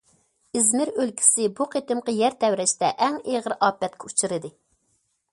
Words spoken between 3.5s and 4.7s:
ئاپەتكە ئۇچرىدى.